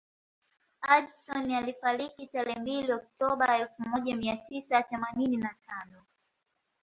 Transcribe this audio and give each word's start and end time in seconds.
Hudson 0.87 1.51
alifariki 1.53 2.27
tarehe 2.27 2.59
mbili 2.59 2.91
Oktoba 2.93 3.57
elfu 3.57 3.81
moja 3.89 4.15
mia 4.15 4.35
tisa 4.37 4.83
themanini 4.83 5.37
na 5.37 5.55
tano 5.65 6.01